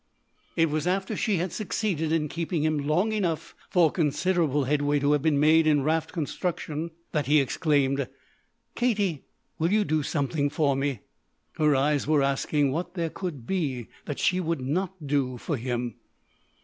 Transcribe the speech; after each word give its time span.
It 0.55 0.71
was 0.71 0.87
after 0.87 1.15
she 1.15 1.35
had 1.37 1.51
succeeded 1.51 2.11
in 2.11 2.27
keeping 2.27 2.63
him 2.63 2.87
long 2.87 3.11
enough 3.11 3.53
for 3.69 3.91
considerable 3.91 4.63
headway 4.63 4.97
to 4.97 5.11
have 5.11 5.21
been 5.21 5.39
made 5.39 5.67
in 5.67 5.83
raft 5.83 6.11
construction 6.11 6.89
that 7.11 7.27
he 7.27 7.39
exclaimed: 7.39 8.07
"Katie, 8.73 9.25
will 9.59 9.71
you 9.71 9.83
do 9.85 10.01
something 10.01 10.49
for 10.49 10.75
me?" 10.75 11.01
Her 11.59 11.75
eyes 11.75 12.07
were 12.07 12.23
asking 12.23 12.71
what 12.71 12.95
there 12.95 13.11
could 13.11 13.45
be 13.45 13.89
that 14.05 14.17
she 14.17 14.39
would 14.39 14.61
not 14.61 15.05
do 15.05 15.37
for 15.37 15.55
him. 15.55 15.93